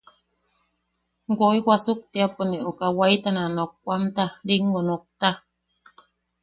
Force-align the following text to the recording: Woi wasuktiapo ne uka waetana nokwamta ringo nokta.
Woi 1.37 1.59
wasuktiapo 1.67 2.41
ne 2.49 2.57
uka 2.69 2.87
waetana 2.97 3.43
nokwamta 3.55 4.23
ringo 4.47 4.79
nokta. 4.87 5.29